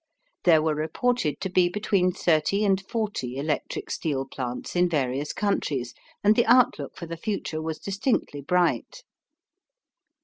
There 0.45 0.63
were 0.63 0.73
reported 0.73 1.39
to 1.41 1.49
be 1.51 1.69
between 1.69 2.11
thirty 2.11 2.65
and 2.65 2.81
forty 2.81 3.35
electric 3.35 3.91
steel 3.91 4.25
plants 4.25 4.75
in 4.75 4.89
various 4.89 5.31
countries, 5.31 5.93
and 6.23 6.35
the 6.35 6.47
outlook 6.47 6.95
for 6.95 7.05
the 7.05 7.15
future 7.17 7.61
was 7.61 7.77
distinctly 7.77 8.41
bright. 8.41 9.03